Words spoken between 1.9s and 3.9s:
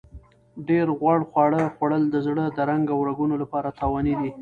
د زړه د رنګ او رګونو لپاره